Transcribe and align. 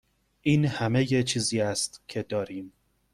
این 0.41 0.65
همه 0.65 1.05
چیزی 1.23 1.61
است 1.61 2.01
که 2.07 2.23
داریم. 2.23 2.73